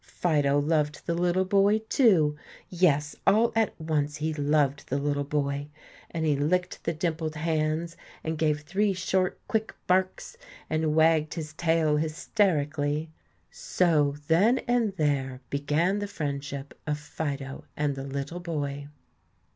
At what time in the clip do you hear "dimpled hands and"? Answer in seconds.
6.93-8.39